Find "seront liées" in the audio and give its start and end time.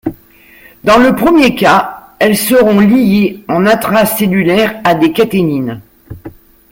2.35-3.43